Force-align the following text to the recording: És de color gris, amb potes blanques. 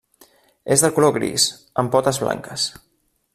És 0.75 0.83
de 0.85 0.89
color 0.95 1.13
gris, 1.17 1.45
amb 1.83 1.93
potes 1.97 2.21
blanques. 2.25 2.67